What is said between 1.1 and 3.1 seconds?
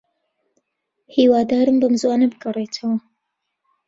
هیوادارم بەم زووانە بگەڕێیتەوە.